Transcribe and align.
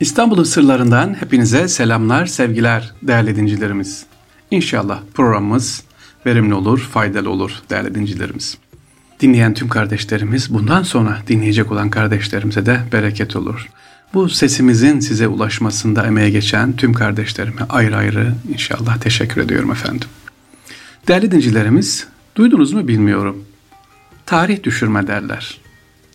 İstanbul'un 0.00 0.44
sırlarından 0.44 1.14
hepinize 1.20 1.68
selamlar, 1.68 2.26
sevgiler 2.26 2.92
değerli 3.02 3.36
dincilerimiz. 3.36 4.06
İnşallah 4.50 5.00
programımız 5.14 5.82
verimli 6.26 6.54
olur, 6.54 6.78
faydalı 6.78 7.30
olur 7.30 7.52
değerli 7.70 7.94
dincilerimiz. 7.94 8.58
Dinleyen 9.20 9.54
tüm 9.54 9.68
kardeşlerimiz, 9.68 10.54
bundan 10.54 10.82
sonra 10.82 11.18
dinleyecek 11.28 11.72
olan 11.72 11.90
kardeşlerimize 11.90 12.66
de 12.66 12.80
bereket 12.92 13.36
olur. 13.36 13.68
Bu 14.14 14.28
sesimizin 14.28 15.00
size 15.00 15.28
ulaşmasında 15.28 16.06
emeğe 16.06 16.30
geçen 16.30 16.76
tüm 16.76 16.92
kardeşlerime 16.92 17.62
ayrı 17.68 17.96
ayrı 17.96 18.34
inşallah 18.52 18.98
teşekkür 18.98 19.40
ediyorum 19.40 19.70
efendim. 19.70 20.08
Değerli 21.08 21.30
dincilerimiz, 21.30 22.06
duydunuz 22.36 22.72
mu 22.72 22.88
bilmiyorum. 22.88 23.44
Tarih 24.26 24.62
düşürme 24.62 25.06
derler. 25.06 25.60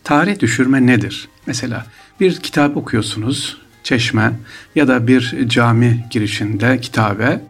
Tarih 0.04 0.39
düşürme 0.39 0.86
nedir? 0.86 1.29
Mesela 1.47 1.86
bir 2.20 2.36
kitap 2.36 2.77
okuyorsunuz, 2.77 3.64
çeşme 3.86 4.31
ya 4.75 4.88
da 4.88 5.07
bir 5.07 5.49
cami 5.49 6.05
girişinde 6.09 6.81
kitabe 6.81 7.41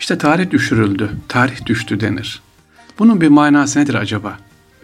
işte 0.00 0.18
tarih 0.18 0.50
düşürüldü, 0.50 1.10
tarih 1.28 1.66
düştü 1.66 2.00
denir. 2.00 2.42
Bunun 2.98 3.20
bir 3.20 3.28
manası 3.28 3.80
nedir 3.80 3.94
acaba? 3.94 4.38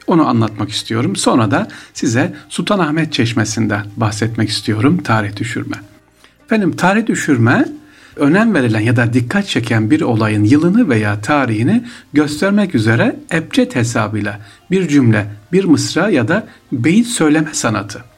Onu 0.07 0.29
anlatmak 0.29 0.71
istiyorum. 0.71 1.17
Sonra 1.17 1.51
da 1.51 1.69
size 1.95 2.35
Sultanahmet 2.49 3.13
Çeşmesi'nden 3.13 3.87
bahsetmek 3.97 4.49
istiyorum 4.49 5.01
tarih 5.05 5.37
düşürme. 5.37 5.77
Efendim 6.45 6.77
tarih 6.77 7.07
düşürme 7.07 7.69
önem 8.17 8.55
verilen 8.55 8.81
ya 8.81 8.97
da 8.97 9.13
dikkat 9.13 9.47
çeken 9.47 9.91
bir 9.91 10.01
olayın 10.01 10.45
yılını 10.45 10.89
veya 10.89 11.21
tarihini 11.21 11.85
göstermek 12.13 12.75
üzere 12.75 13.17
ebced 13.33 13.75
hesabıyla 13.75 14.41
bir 14.71 14.89
cümle, 14.89 15.27
bir 15.53 15.65
mısra 15.65 16.11
ya 16.11 16.29
da 16.29 16.47
beyit 16.73 17.07
söyleme 17.07 17.55
sanatı. 17.55 18.14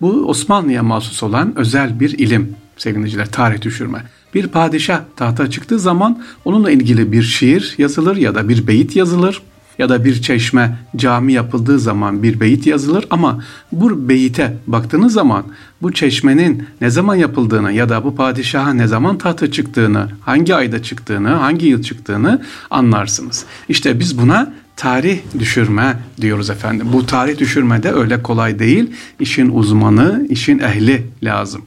Bu 0.00 0.28
Osmanlı'ya 0.28 0.82
mahsus 0.82 1.22
olan 1.22 1.58
özel 1.58 2.00
bir 2.00 2.18
ilim 2.18 2.56
sevgiliciler 2.76 3.30
tarih 3.30 3.62
düşürme. 3.62 4.04
Bir 4.34 4.46
padişah 4.46 5.00
tahta 5.16 5.50
çıktığı 5.50 5.78
zaman 5.78 6.22
onunla 6.44 6.70
ilgili 6.70 7.12
bir 7.12 7.22
şiir 7.22 7.74
yazılır 7.78 8.16
ya 8.16 8.34
da 8.34 8.48
bir 8.48 8.66
beyit 8.66 8.96
yazılır 8.96 9.42
ya 9.78 9.88
da 9.88 10.04
bir 10.04 10.22
çeşme 10.22 10.78
cami 10.96 11.32
yapıldığı 11.32 11.78
zaman 11.78 12.22
bir 12.22 12.40
beyit 12.40 12.66
yazılır 12.66 13.06
ama 13.10 13.44
bu 13.72 14.08
beyite 14.08 14.56
baktığınız 14.66 15.12
zaman 15.12 15.44
bu 15.82 15.92
çeşmenin 15.92 16.66
ne 16.80 16.90
zaman 16.90 17.14
yapıldığını 17.14 17.72
ya 17.72 17.88
da 17.88 18.04
bu 18.04 18.16
padişaha 18.16 18.74
ne 18.74 18.86
zaman 18.86 19.18
tahta 19.18 19.50
çıktığını, 19.50 20.08
hangi 20.20 20.54
ayda 20.54 20.82
çıktığını, 20.82 21.28
hangi 21.28 21.66
yıl 21.66 21.82
çıktığını 21.82 22.42
anlarsınız. 22.70 23.44
İşte 23.68 24.00
biz 24.00 24.18
buna 24.18 24.52
tarih 24.78 25.18
düşürme 25.38 25.96
diyoruz 26.20 26.50
efendim. 26.50 26.86
Bu 26.92 27.06
tarih 27.06 27.38
düşürme 27.38 27.82
de 27.82 27.92
öyle 27.92 28.22
kolay 28.22 28.58
değil. 28.58 28.90
İşin 29.20 29.48
uzmanı, 29.48 30.26
işin 30.30 30.58
ehli 30.58 31.06
lazım. 31.22 31.62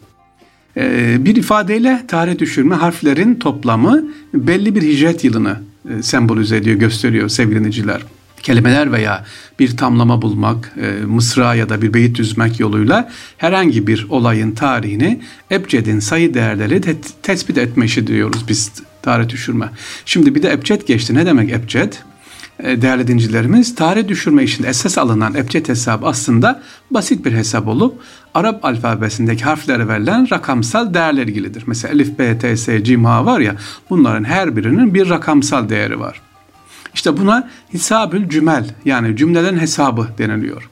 Ee, 0.78 1.26
bir 1.26 1.36
ifadeyle 1.36 2.04
tarih 2.08 2.40
düşürme 2.40 2.76
harflerin 2.76 3.36
toplamı 3.36 4.04
belli 4.34 4.76
bir 4.76 4.82
hicret 4.82 5.24
yılını 5.24 5.60
e, 5.90 6.04
sembolize 6.04 6.58
ediyor, 6.58 6.76
gösteriyor 6.76 7.30
sevgili. 7.30 7.92
Kelimeler 8.44 8.92
veya 8.92 9.26
bir 9.60 9.78
tamlama 9.78 10.22
bulmak, 10.22 10.74
e, 10.82 11.06
mısra 11.06 11.56
ya 11.56 11.70
da 11.70 11.82
bir 11.82 11.94
beyit 11.94 12.18
düzmek 12.18 12.60
yoluyla 12.60 13.12
herhangi 13.38 13.88
bir 13.88 14.06
olayın 14.10 14.52
tarihini 14.52 15.22
ebcedin 15.52 16.00
sayı 16.00 16.34
değerleri 16.34 16.82
te- 16.82 17.02
tespit 17.24 17.58
etme 17.58 17.86
işi 17.86 18.08
diyoruz 18.08 18.46
biz 18.50 18.72
tarih 19.02 19.30
düşürme. 19.30 19.70
Şimdi 20.06 20.36
bir 20.36 20.44
de 20.44 20.52
ebced 20.52 20.82
geçti. 20.82 21.16
Ne 21.16 21.26
demek 21.26 21.52
ebced? 21.52 21.94
E, 22.64 22.82
değerli 22.82 23.08
dincilerimiz 23.08 23.76
tarih 23.76 24.08
düşürme 24.08 24.44
işinde 24.44 24.68
esas 24.68 24.98
alınan 24.98 25.36
ebced 25.36 25.68
hesabı 25.68 26.06
aslında 26.06 26.62
basit 26.92 27.26
bir 27.26 27.32
hesap 27.32 27.68
olup 27.68 28.02
Arap 28.34 28.66
alfabesindeki 28.66 29.44
harflere 29.44 29.88
verilen 29.88 30.32
rakamsal 30.32 30.94
değerler 30.94 31.24
ilgilidir. 31.24 31.64
Mesela 31.68 31.94
elif, 31.94 32.20
b, 32.20 32.38
t, 32.38 32.58
s, 32.58 32.84
cim, 32.84 33.06
ha 33.06 33.26
var 33.26 33.40
ya 33.40 33.56
bunların 33.90 34.24
her 34.24 34.56
birinin 34.56 34.94
bir 34.94 35.10
rakamsal 35.10 35.70
değeri 35.70 36.00
var. 36.00 36.22
İşte 36.94 37.18
buna 37.18 37.50
hisabül 37.74 38.30
cümel 38.30 38.66
yani 38.86 39.18
cümlelerin 39.18 39.60
hesabı 39.60 40.08
deniliyor. 40.18 40.70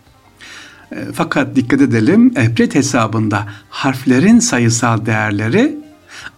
E, 0.92 0.96
fakat 1.14 1.56
dikkat 1.56 1.82
edelim 1.82 2.34
ebced 2.38 2.76
hesabında 2.76 3.48
harflerin 3.70 4.40
sayısal 4.40 5.06
değerleri 5.06 5.78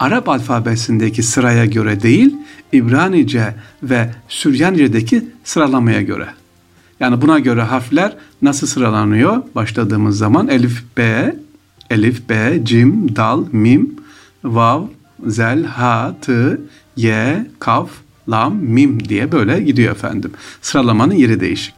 Arap 0.01 0.29
alfabesindeki 0.29 1.23
sıraya 1.23 1.65
göre 1.65 2.01
değil, 2.01 2.35
İbranice 2.73 3.55
ve 3.83 4.09
Süryanice'deki 4.27 5.25
sıralamaya 5.43 6.01
göre. 6.01 6.27
Yani 6.99 7.21
buna 7.21 7.39
göre 7.39 7.61
harfler 7.61 8.17
nasıl 8.41 8.67
sıralanıyor? 8.67 9.43
Başladığımız 9.55 10.17
zaman 10.17 10.47
elif 10.47 10.83
B, 10.97 11.35
elif 11.89 12.29
B, 12.29 12.59
cim, 12.63 13.15
dal, 13.15 13.45
mim, 13.51 13.95
vav, 14.43 14.83
zel, 15.25 15.65
ha, 15.65 16.15
tı, 16.21 16.61
ye, 16.95 17.47
kaf, 17.59 17.89
lam, 18.29 18.55
mim 18.55 19.09
diye 19.09 19.31
böyle 19.31 19.61
gidiyor 19.61 19.91
efendim. 19.91 20.31
Sıralamanın 20.61 21.13
yeri 21.13 21.39
değişik. 21.39 21.73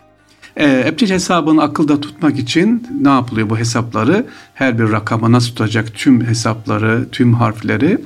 E, 0.55 0.83
Ebced 0.87 1.09
hesabını 1.09 1.61
akılda 1.61 2.01
tutmak 2.01 2.39
için 2.39 2.87
ne 3.01 3.09
yapılıyor 3.09 3.49
bu 3.49 3.57
hesapları? 3.57 4.25
Her 4.53 4.79
bir 4.79 4.91
rakama 4.91 5.31
nasıl 5.31 5.49
tutacak 5.49 5.93
tüm 5.93 6.25
hesapları, 6.25 7.07
tüm 7.11 7.33
harfleri 7.33 7.97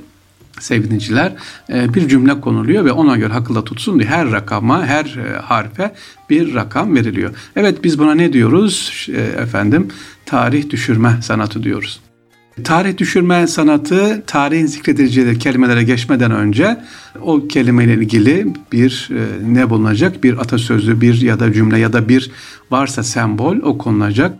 sevgiliciler 0.60 1.32
e, 1.72 1.94
bir 1.94 2.08
cümle 2.08 2.40
konuluyor 2.40 2.84
ve 2.84 2.92
ona 2.92 3.16
göre 3.16 3.34
akılda 3.34 3.64
tutsun 3.64 3.98
diye 3.98 4.08
her 4.08 4.32
rakama, 4.32 4.86
her 4.86 5.04
e, 5.04 5.38
harfe 5.38 5.94
bir 6.30 6.54
rakam 6.54 6.96
veriliyor. 6.96 7.30
Evet 7.56 7.84
biz 7.84 7.98
buna 7.98 8.14
ne 8.14 8.32
diyoruz? 8.32 9.06
E, 9.08 9.20
efendim 9.20 9.88
tarih 10.26 10.70
düşürme 10.70 11.18
sanatı 11.22 11.62
diyoruz. 11.62 12.00
Tarih 12.64 12.96
düşürme 12.96 13.46
sanatı 13.46 14.22
tarihin 14.26 14.66
zikredileceği 14.66 15.38
kelimelere 15.38 15.82
geçmeden 15.82 16.30
önce 16.30 16.80
o 17.20 17.48
kelimeyle 17.48 17.94
ilgili 17.94 18.46
bir 18.72 19.08
ne 19.46 19.70
bulunacak? 19.70 20.24
Bir 20.24 20.38
atasözü, 20.38 21.00
bir 21.00 21.20
ya 21.20 21.40
da 21.40 21.52
cümle 21.52 21.78
ya 21.78 21.92
da 21.92 22.08
bir 22.08 22.30
varsa 22.70 23.02
sembol 23.02 23.56
o 23.56 23.78
konulacak. 23.78 24.32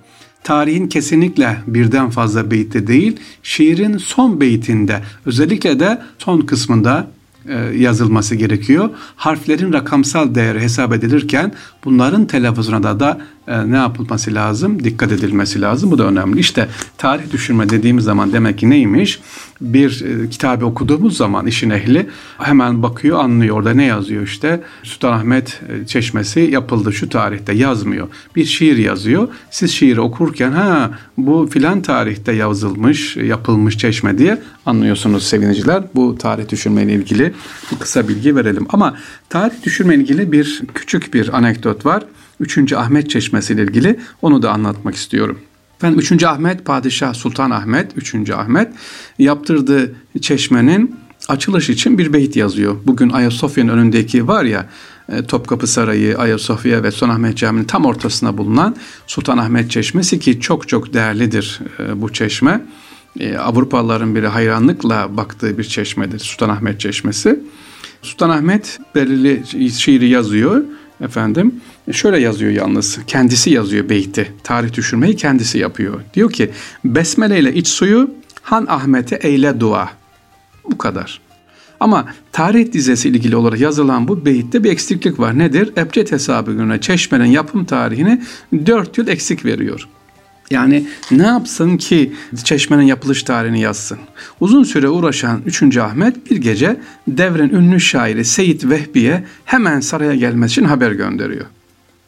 Tarihin 0.45 0.89
kesinlikle 0.89 1.57
birden 1.67 2.11
fazla 2.11 2.51
beyitte 2.51 2.87
değil, 2.87 3.17
şiirin 3.43 3.99
son 3.99 4.41
beytinde 4.41 5.03
özellikle 5.27 5.81
de 5.81 5.99
son 6.19 6.41
kısmında 6.41 7.11
e, 7.49 7.55
yazılması 7.77 8.35
gerekiyor. 8.35 8.91
Harflerin 9.17 9.73
rakamsal 9.73 10.35
değeri 10.35 10.61
hesap 10.61 10.93
edilirken 10.93 11.53
bunların 11.85 12.27
telaffuzuna 12.27 12.83
da 12.83 13.01
da 13.01 13.21
e, 13.49 13.71
ne 13.71 13.77
yapılması 13.77 14.35
lazım? 14.35 14.85
Dikkat 14.85 15.13
edilmesi 15.13 15.61
lazım. 15.61 15.91
Bu 15.91 15.99
da 15.99 16.05
önemli. 16.05 16.41
İşte 16.41 16.69
tarih 16.99 17.33
düşünme 17.33 17.69
dediğimiz 17.69 18.05
zaman 18.05 18.33
demek 18.33 18.59
ki 18.59 18.71
neymiş? 18.71 19.21
Bir 19.61 20.05
e, 20.05 20.31
kitabı 20.31 20.67
okuduğumuz 20.67 21.17
zaman 21.17 21.47
işin 21.47 21.71
ehli 21.71 22.09
hemen 22.39 22.83
bakıyor 22.83 23.19
anlıyor 23.19 23.57
orada 23.57 23.75
ne 23.75 23.85
yazıyor 23.85 24.23
işte 24.23 24.61
Sultanahmet 24.83 25.61
e, 25.69 25.87
Çeşmesi 25.87 26.41
yapıldı 26.41 26.93
şu 26.93 27.09
tarihte 27.09 27.53
yazmıyor. 27.53 28.09
Bir 28.37 28.45
şiir 28.45 28.77
yazıyor. 28.77 29.29
Siz 29.51 29.71
şiiri 29.71 30.01
okurken 30.01 30.53
ha 30.53 30.91
bu 31.19 31.49
filan 31.53 31.83
tarihte 31.83 32.33
yazılmış 32.33 33.17
yapılmış 33.17 33.79
çeşme 33.79 34.19
diye 34.19 34.39
anlıyorsunuz 34.67 35.25
sevgiliciler. 35.25 35.83
Bu 35.95 36.19
tarih 36.19 36.49
düşünmeyle 36.49 36.93
ilgili 36.93 37.35
bir 37.73 37.79
kısa 37.79 38.09
bilgi 38.09 38.37
verelim. 38.37 38.67
Ama 38.69 38.97
tarih 39.29 39.55
düşürme 39.65 39.95
ilgili 39.95 40.33
bir 40.33 40.63
küçük 40.75 41.15
bir 41.15 41.37
anekdot 41.37 41.87
var. 41.87 42.05
3. 42.41 42.73
Ahmet 42.73 43.11
Çeşmesi 43.11 43.53
ile 43.53 43.63
ilgili 43.63 44.01
onu 44.23 44.43
da 44.43 44.51
anlatmak 44.51 44.95
istiyorum. 44.95 45.39
Ben 45.83 45.93
3. 45.93 46.23
Ahmet 46.23 46.65
Padişah 46.65 47.15
Sultan 47.15 47.51
Ahmet 47.51 47.93
3. 47.97 48.31
Ahmet 48.31 48.69
yaptırdığı 49.19 49.95
çeşmenin 50.21 50.97
açılış 51.29 51.71
için 51.71 51.99
bir 51.99 52.13
beyt 52.13 52.37
yazıyor. 52.37 52.77
Bugün 52.87 53.11
Ayasofya'nın 53.11 53.73
önündeki 53.73 54.29
var 54.29 54.45
ya 54.45 54.67
e, 55.09 55.23
Topkapı 55.23 55.67
Sarayı, 55.67 56.19
Ayasofya 56.19 56.83
ve 56.83 56.91
Sultanahmet 56.91 57.37
Camii'nin 57.37 57.67
tam 57.67 57.85
ortasına 57.85 58.39
bulunan 58.39 58.77
Sultanahmet 59.07 59.71
Çeşmesi 59.71 60.19
ki 60.19 60.41
çok 60.41 60.69
çok 60.69 60.95
değerlidir 60.95 61.61
e, 61.79 62.03
bu 62.03 62.13
çeşme. 62.13 62.61
E, 63.21 63.37
Avrupalıların 63.37 64.15
biri 64.15 64.27
hayranlıkla 64.27 65.17
baktığı 65.17 65.59
bir 65.59 65.65
çeşmedir 65.65 66.19
Sultanahmet 66.19 66.81
Çeşmesi. 66.81 67.41
Sultanahmet 68.03 68.79
belirli 68.95 69.43
şiiri 69.71 70.09
yazıyor 70.09 70.65
efendim. 71.01 71.55
Şöyle 71.93 72.21
yazıyor 72.21 72.51
yalnız. 72.51 72.99
Kendisi 73.07 73.51
yazıyor 73.51 73.89
beyti. 73.89 74.33
Tarih 74.45 74.73
düşürmeyi 74.73 75.17
kendisi 75.17 75.59
yapıyor. 75.59 76.01
Diyor 76.15 76.33
ki 76.33 76.51
Besmele 76.85 77.39
ile 77.39 77.55
iç 77.55 77.69
suyu 77.69 78.11
Han 78.43 78.67
Ahmet'e 78.69 79.17
eyle 79.17 79.61
dua. 79.61 79.91
Bu 80.71 80.79
kadar. 80.79 81.21
Ama 81.81 82.07
tarih 82.33 82.73
dizesi 82.73 83.09
ilgili 83.09 83.37
olarak 83.37 83.61
yazılan 83.61 84.09
bu 84.09 84.25
beyitte 84.25 84.65
bir 84.65 84.71
eksiklik 84.71 85.21
var. 85.21 85.39
Nedir? 85.39 85.73
Ebced 85.77 86.13
hesabı 86.13 86.53
göre 86.53 86.81
çeşmenin 86.81 87.25
yapım 87.25 87.65
tarihini 87.65 88.23
4 88.67 88.99
yıl 88.99 89.09
eksik 89.09 89.45
veriyor. 89.45 89.89
Yani 90.51 90.87
ne 91.11 91.27
yapsın 91.27 91.77
ki 91.77 92.13
çeşmenin 92.45 92.83
yapılış 92.83 93.23
tarihini 93.23 93.61
yazsın? 93.61 93.99
Uzun 94.41 94.65
süre 94.65 94.89
uğraşan 94.89 95.43
3. 95.47 95.77
Ahmet 95.77 96.31
bir 96.31 96.37
gece 96.37 96.81
devrin 97.09 97.49
ünlü 97.49 97.81
şairi 97.81 98.25
Seyit 98.25 98.65
Vehbi'ye 98.65 99.25
hemen 99.45 99.81
saraya 99.81 100.15
gelmesi 100.15 100.53
için 100.53 100.65
haber 100.65 100.93
gönderiyor. 100.93 101.47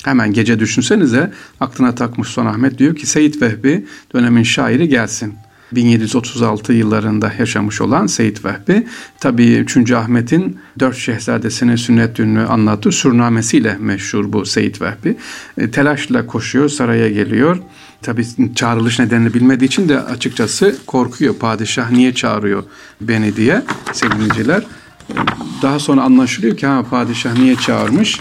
Hemen 0.05 0.33
gece 0.33 0.59
düşünsenize 0.59 1.33
aklına 1.61 1.95
takmış 1.95 2.29
son 2.29 2.47
Ahmet 2.47 2.79
diyor 2.79 2.97
ki 2.97 3.07
Seyit 3.07 3.43
Vehbi 3.43 3.87
dönemin 4.15 4.43
şairi 4.43 4.89
gelsin. 4.89 5.35
1736 5.73 6.73
yıllarında 6.73 7.33
yaşamış 7.39 7.81
olan 7.81 8.07
Seyit 8.07 8.45
Vehbi. 8.45 8.87
Tabii 9.21 9.55
3. 9.55 9.93
Ahmet'in 9.93 10.59
dört 10.79 10.97
şehzadesine 10.97 11.77
sünnet 11.77 12.19
dününü 12.19 12.43
anlattığı 12.43 12.93
surnamesiyle 12.93 13.77
meşhur 13.81 14.33
bu 14.33 14.47
Seyit 14.47 14.83
Vehbi. 14.83 15.17
E, 15.59 15.71
telaşla 15.71 16.27
koşuyor, 16.27 16.69
saraya 16.69 17.09
geliyor. 17.09 17.59
Tabii 18.03 18.55
çağrılış 18.55 18.99
nedenini 18.99 19.35
bilmediği 19.35 19.65
için 19.65 19.89
de 19.89 20.01
açıkçası 20.01 20.77
korkuyor. 20.87 21.35
Padişah 21.35 21.91
niye 21.91 22.15
çağırıyor 22.15 22.63
beni 23.01 23.37
diye 23.37 23.63
sevgiliciler. 23.93 24.63
E, 25.11 25.15
daha 25.63 25.79
sonra 25.79 26.03
anlaşılıyor 26.03 26.57
ki 26.57 26.67
ha 26.67 26.85
padişah 26.91 27.39
niye 27.39 27.57
çağırmış? 27.57 28.21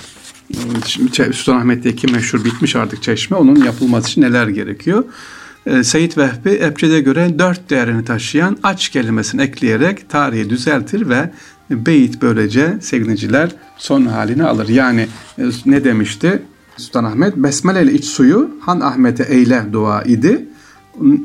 Sultanahmet'teki 1.32 2.08
meşhur 2.08 2.46
bitmiş 2.46 2.76
artık 2.76 3.04
çeşme. 3.04 3.38
Onun 3.38 3.56
yapılması 3.56 4.08
için 4.08 4.22
neler 4.22 4.48
gerekiyor? 4.48 5.04
e, 5.66 5.84
Seyit 5.84 6.18
Vehbi 6.18 6.60
Ebced'e 6.64 7.02
göre 7.02 7.40
dört 7.40 7.70
değerini 7.70 8.06
taşıyan 8.06 8.58
aç 8.64 8.90
kelimesini 8.90 9.42
ekleyerek 9.42 10.10
tarihi 10.10 10.50
düzeltir 10.50 11.10
ve 11.10 11.32
beyit 11.70 12.22
böylece 12.22 12.78
sevgiliciler 12.82 13.50
son 13.78 14.06
halini 14.06 14.44
alır. 14.44 14.68
Yani 14.68 15.08
e, 15.38 15.44
ne 15.66 15.84
demişti 15.84 16.42
Sultan 16.80 17.04
Ahmet? 17.04 17.36
Besmele 17.36 17.84
ile 17.84 17.94
iç 17.94 18.06
suyu 18.06 18.50
Han 18.60 18.80
Ahmet'e 18.80 19.24
eyle 19.24 19.64
dua 19.74 20.04
idi. 20.04 20.46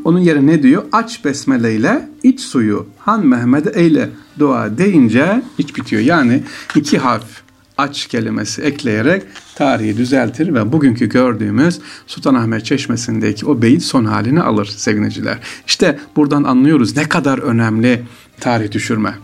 Onun 0.04 0.18
yerine 0.18 0.46
ne 0.46 0.62
diyor? 0.62 0.82
Aç 0.92 1.24
besmele 1.24 1.74
ile 1.74 2.08
iç 2.22 2.40
suyu 2.40 2.86
Han 2.98 3.26
Mehmet'e 3.26 3.80
eyle 3.80 4.10
dua 4.38 4.78
deyince 4.78 5.42
iç 5.58 5.76
bitiyor. 5.76 6.02
Yani 6.02 6.42
iki 6.74 6.98
harf 6.98 7.42
aç 7.78 8.06
kelimesi 8.06 8.62
ekleyerek 8.62 9.22
tarihi 9.54 9.96
düzeltir 9.96 10.54
ve 10.54 10.72
bugünkü 10.72 11.08
gördüğümüz 11.08 11.80
Sultanahmet 12.06 12.64
Çeşmesi'ndeki 12.64 13.46
o 13.46 13.62
beyit 13.62 13.82
son 13.82 14.04
halini 14.04 14.42
alır 14.42 14.66
sevgiliciler. 14.66 15.38
İşte 15.66 15.98
buradan 16.16 16.44
anlıyoruz 16.44 16.96
ne 16.96 17.08
kadar 17.08 17.38
önemli 17.38 18.02
tarih 18.40 18.72
düşürme. 18.72 19.14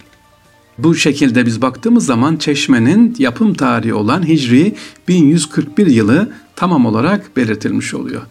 Bu 0.82 0.94
şekilde 0.94 1.47
biz 1.47 1.62
baktığımız 1.62 2.06
zaman 2.06 2.37
Çeşme'nin 2.37 3.17
yapım 3.19 3.55
tarihi 3.55 3.94
olan 3.94 4.29
Hicri 4.29 4.75
1141 5.09 5.87
yılı 5.87 6.32
tamam 6.56 6.87
olarak 6.87 7.37
belirtilmiş 7.37 7.94
oluyor. 7.94 8.23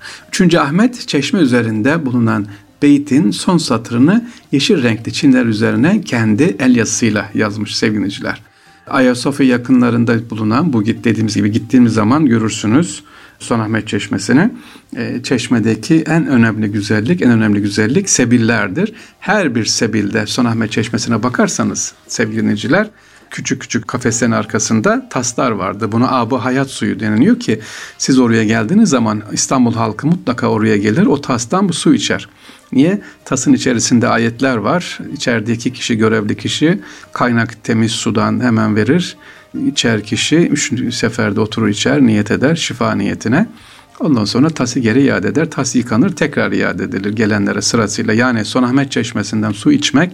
3. 0.41 0.55
Ahmet 0.55 1.07
Çeşme 1.07 1.39
üzerinde 1.39 2.05
bulunan 2.05 2.45
beytin 2.81 3.31
son 3.31 3.57
satırını 3.57 4.29
yeşil 4.51 4.83
renkli 4.83 5.13
çinler 5.13 5.45
üzerine 5.45 6.01
kendi 6.01 6.55
el 6.59 6.75
yazısıyla 6.75 7.29
yazmış 7.33 7.77
sevgiliciler. 7.77 8.41
Ayasofya 8.87 9.45
yakınlarında 9.45 10.29
bulunan 10.29 10.73
bu 10.73 10.83
git 10.83 11.03
dediğimiz 11.03 11.35
gibi 11.35 11.51
gittiğimiz 11.51 11.93
zaman 11.93 12.25
görürsünüz 12.25 13.03
Sultanahmet 13.39 13.87
Çeşmesi'ni. 13.87 14.51
E, 14.95 15.23
çeşmedeki 15.23 16.03
en 16.07 16.27
önemli 16.27 16.71
güzellik, 16.71 17.21
en 17.21 17.31
önemli 17.31 17.61
güzellik 17.61 18.09
sebillerdir. 18.09 18.93
Her 19.19 19.55
bir 19.55 19.65
sebilde 19.65 20.25
Sultanahmet 20.25 20.71
Çeşmesi'ne 20.71 21.23
bakarsanız 21.23 21.93
sevgili 22.07 22.41
dinleyiciler 22.41 22.89
küçük 23.29 23.61
küçük 23.61 23.87
kafeslerin 23.87 24.31
arkasında 24.31 25.09
taslar 25.09 25.51
vardı. 25.51 25.91
Buna 25.91 26.11
abu 26.11 26.45
hayat 26.45 26.69
suyu 26.69 26.99
deniliyor 26.99 27.39
ki 27.39 27.59
siz 27.97 28.19
oraya 28.19 28.43
geldiğiniz 28.43 28.89
zaman 28.89 29.23
İstanbul 29.31 29.73
halkı 29.73 30.07
mutlaka 30.07 30.47
oraya 30.47 30.77
gelir. 30.77 31.05
O 31.05 31.21
tastan 31.21 31.69
bu 31.69 31.73
su 31.73 31.93
içer. 31.93 32.29
Niye? 32.71 33.01
Tasın 33.25 33.53
içerisinde 33.53 34.07
ayetler 34.07 34.57
var. 34.57 34.99
İçerideki 35.13 35.73
kişi, 35.73 35.97
görevli 35.97 36.37
kişi 36.37 36.79
kaynak 37.13 37.63
temiz 37.63 37.91
sudan 37.91 38.39
hemen 38.39 38.75
verir. 38.75 39.17
İçer 39.53 40.03
kişi 40.03 40.37
üçüncü 40.37 40.91
seferde 40.91 41.41
oturur 41.41 41.67
içer, 41.67 42.01
niyet 42.01 42.31
eder 42.31 42.55
şifa 42.55 42.95
niyetine. 42.95 43.47
Ondan 43.99 44.25
sonra 44.25 44.49
tası 44.49 44.79
geri 44.79 45.03
iade 45.03 45.27
eder. 45.27 45.51
Tas 45.51 45.75
yıkanır 45.75 46.15
tekrar 46.15 46.51
iade 46.51 46.83
edilir 46.83 47.13
gelenlere 47.13 47.61
sırasıyla. 47.61 48.13
Yani 48.13 48.45
Son 48.45 48.63
Ahmet 48.63 48.91
Çeşmesi'nden 48.91 49.51
su 49.51 49.71
içmek 49.71 50.11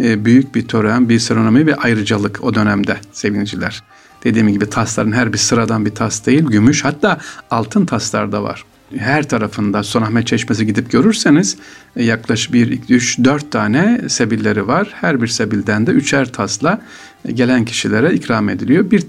e, 0.00 0.24
büyük 0.24 0.54
bir 0.54 0.68
tören, 0.68 1.08
bir 1.08 1.18
seronomi 1.18 1.66
ve 1.66 1.76
ayrıcalık 1.76 2.44
o 2.44 2.54
dönemde 2.54 2.96
sevgiliciler. 3.12 3.82
Dediğim 4.24 4.48
gibi 4.48 4.70
tasların 4.70 5.12
her 5.12 5.32
bir 5.32 5.38
sıradan 5.38 5.86
bir 5.86 5.94
tas 5.94 6.26
değil, 6.26 6.44
gümüş 6.44 6.84
hatta 6.84 7.18
altın 7.50 7.86
taslar 7.86 8.32
da 8.32 8.42
var 8.42 8.64
her 8.98 9.28
tarafında 9.28 9.82
Sonahmet 9.82 10.26
Çeşmesi 10.26 10.66
gidip 10.66 10.90
görürseniz 10.90 11.56
e, 11.96 12.04
yaklaşık 12.04 12.52
1, 12.52 12.70
2, 12.70 12.94
3, 12.94 13.18
4 13.24 13.50
tane 13.50 14.08
sebilleri 14.08 14.68
var. 14.68 14.88
Her 14.94 15.22
bir 15.22 15.26
sebilden 15.26 15.86
de 15.86 15.90
üçer 15.90 16.32
tasla 16.32 16.82
e, 17.28 17.32
gelen 17.32 17.64
kişilere 17.64 18.14
ikram 18.14 18.48
ediliyor. 18.48 18.90
Bir 18.90 19.04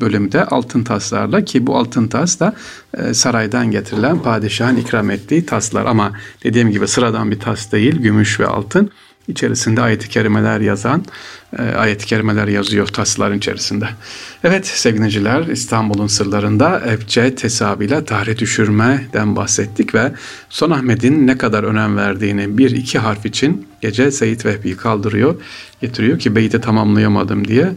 bölümü 0.00 0.32
de 0.32 0.44
altın 0.44 0.84
taslarla 0.84 1.44
ki 1.44 1.66
bu 1.66 1.76
altın 1.76 2.08
tas 2.08 2.40
da 2.40 2.54
e, 2.94 3.14
saraydan 3.14 3.70
getirilen 3.70 4.22
padişahın 4.22 4.76
ikram 4.76 5.10
ettiği 5.10 5.46
taslar. 5.46 5.86
Ama 5.86 6.12
dediğim 6.44 6.70
gibi 6.70 6.88
sıradan 6.88 7.30
bir 7.30 7.40
tas 7.40 7.72
değil, 7.72 7.96
gümüş 7.96 8.40
ve 8.40 8.46
altın 8.46 8.90
içerisinde 9.28 9.80
ayet-i 9.80 10.08
kerimeler 10.08 10.60
yazan 10.60 11.04
e, 11.58 11.62
ayet-i 11.62 12.06
kerimeler 12.06 12.48
yazıyor 12.48 12.86
tasların 12.86 13.38
içerisinde. 13.38 13.88
Evet 14.44 14.66
sevgiliciler 14.66 15.46
İstanbul'un 15.46 16.06
sırlarında 16.06 16.82
Ebce 16.86 17.34
tesabıyla 17.34 18.04
tarih 18.04 18.38
düşürmeden 18.38 19.36
bahsettik 19.36 19.94
ve 19.94 20.12
Son 20.50 20.70
Ahmet'in 20.70 21.26
ne 21.26 21.38
kadar 21.38 21.64
önem 21.64 21.96
verdiğini 21.96 22.58
bir 22.58 22.70
iki 22.70 22.98
harf 22.98 23.26
için 23.26 23.68
gece 23.80 24.10
Seyit 24.10 24.46
Vehbi'yi 24.46 24.76
kaldırıyor 24.76 25.34
getiriyor 25.80 26.18
ki 26.18 26.36
beyti 26.36 26.60
tamamlayamadım 26.60 27.48
diye 27.48 27.72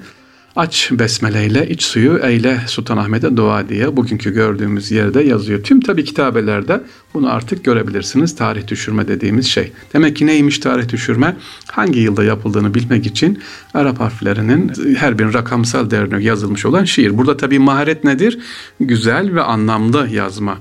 Aç 0.55 0.89
besmeleyle 0.91 1.69
iç 1.69 1.83
suyu 1.83 2.19
eyle 2.23 2.59
Sultanahmet'e 2.67 3.37
dua 3.37 3.69
diye 3.69 3.97
bugünkü 3.97 4.33
gördüğümüz 4.33 4.91
yerde 4.91 5.23
yazıyor. 5.23 5.63
Tüm 5.63 5.81
tabi 5.81 6.03
kitabelerde 6.05 6.81
bunu 7.13 7.33
artık 7.33 7.63
görebilirsiniz. 7.63 8.35
Tarih 8.35 8.67
düşürme 8.67 9.07
dediğimiz 9.07 9.47
şey. 9.47 9.71
Demek 9.93 10.15
ki 10.15 10.27
neymiş 10.27 10.59
tarih 10.59 10.89
düşürme? 10.89 11.35
Hangi 11.71 11.99
yılda 11.99 12.23
yapıldığını 12.23 12.73
bilmek 12.73 13.05
için 13.05 13.39
Arap 13.73 13.99
harflerinin 13.99 14.71
her 14.95 15.19
bir 15.19 15.33
rakamsal 15.33 15.89
değerine 15.89 16.23
yazılmış 16.23 16.65
olan 16.65 16.83
şiir. 16.83 17.17
Burada 17.17 17.37
tabi 17.37 17.59
maharet 17.59 18.03
nedir? 18.03 18.39
Güzel 18.79 19.35
ve 19.35 19.41
anlamlı 19.41 20.07
yazma. 20.11 20.57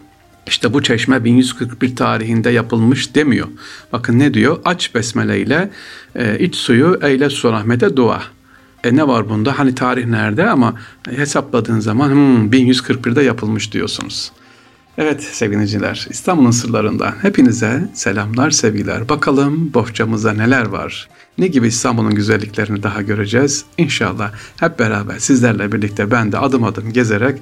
İşte 0.47 0.73
bu 0.73 0.83
çeşme 0.83 1.25
1141 1.25 1.97
tarihinde 1.97 2.50
yapılmış 2.50 3.15
demiyor. 3.15 3.49
Bakın 3.93 4.19
ne 4.19 4.35
diyor? 4.35 4.59
Aç 4.65 4.95
besmeleyle 4.95 5.71
e, 6.15 6.38
iç 6.38 6.56
suyu 6.56 6.99
eyle 7.03 7.31
Sultanahmet'e 7.31 7.97
dua. 7.97 8.23
E 8.84 8.96
ne 8.96 9.08
var 9.08 9.29
bunda? 9.29 9.58
Hani 9.58 9.75
tarih 9.75 10.06
nerede 10.06 10.50
ama 10.50 10.75
hesapladığın 11.11 11.81
zaman 11.81 12.11
hmm, 12.11 12.50
1141'de 12.50 13.23
yapılmış 13.23 13.73
diyorsunuz. 13.73 14.32
Evet 14.99 15.23
sevgiliciler 15.23 16.06
İstanbul'un 16.11 16.50
sırlarından 16.50 17.14
hepinize 17.23 17.88
selamlar 17.94 18.50
sevgiler. 18.50 19.08
Bakalım 19.08 19.75
bohçamızda 19.75 20.32
neler 20.32 20.67
var? 20.67 21.08
Ne 21.38 21.46
gibi 21.46 21.67
İstanbul'un 21.67 22.14
güzelliklerini 22.14 22.83
daha 22.83 23.02
göreceğiz? 23.02 23.64
İnşallah 23.78 24.33
hep 24.61 24.78
beraber 24.78 25.18
sizlerle 25.18 25.73
birlikte 25.73 26.11
ben 26.11 26.33
de 26.33 26.38
adım 26.38 26.64
adım 26.64 26.92
gezerek 26.92 27.38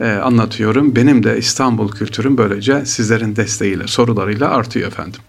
e, 0.00 0.10
anlatıyorum. 0.10 0.96
Benim 0.96 1.22
de 1.22 1.38
İstanbul 1.38 1.92
kültürüm 1.92 2.38
böylece 2.38 2.86
sizlerin 2.86 3.36
desteğiyle, 3.36 3.86
sorularıyla 3.86 4.50
artıyor 4.50 4.88
efendim. 4.88 5.20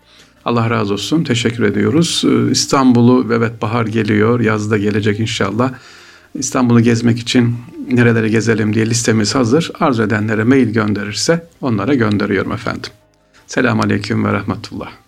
Allah 0.46 0.70
razı 0.70 0.94
olsun. 0.94 1.24
Teşekkür 1.24 1.64
ediyoruz. 1.64 2.24
Ee, 2.26 2.52
İstanbul'u 2.52 3.34
evet 3.34 3.62
bahar 3.62 3.86
geliyor. 3.86 4.40
Yazda 4.40 4.78
gelecek 4.78 5.20
inşallah. 5.20 5.74
İstanbul'u 6.36 6.82
gezmek 6.82 7.20
için 7.20 7.56
nerelere 7.92 8.30
gezelim 8.30 8.74
diye 8.74 8.90
listemiz 8.90 9.36
hazır. 9.36 9.72
Arzu 9.80 10.04
edenlere 10.04 10.44
mail 10.44 10.70
gönderirse 10.70 11.48
onlara 11.62 11.94
gönderiyorum 11.94 12.52
efendim. 12.52 12.92
Selamun 13.48 13.84
Aleyküm 13.84 14.26
ve 14.26 14.34
Rahmetullah. 14.34 15.03